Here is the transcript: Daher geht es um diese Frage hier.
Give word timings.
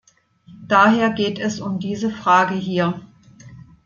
Daher 0.67 1.11
geht 1.11 1.37
es 1.37 1.61
um 1.61 1.77
diese 1.77 2.09
Frage 2.09 2.55
hier. 2.55 2.99